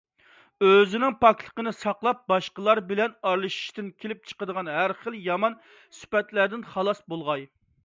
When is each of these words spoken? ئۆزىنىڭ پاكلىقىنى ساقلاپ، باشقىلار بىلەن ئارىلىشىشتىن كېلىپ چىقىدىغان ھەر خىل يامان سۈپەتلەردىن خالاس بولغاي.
ئۆزىنىڭ 0.67 1.11
پاكلىقىنى 1.25 1.73
ساقلاپ، 1.81 2.23
باشقىلار 2.33 2.81
بىلەن 2.93 3.13
ئارىلىشىشتىن 3.31 3.93
كېلىپ 4.05 4.25
چىقىدىغان 4.33 4.73
ھەر 4.79 4.97
خىل 5.05 5.21
يامان 5.29 5.61
سۈپەتلەردىن 6.01 6.69
خالاس 6.75 7.07
بولغاي. 7.15 7.49